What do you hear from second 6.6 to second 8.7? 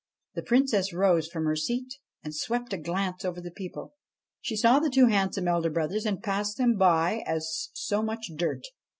by as so much dirt.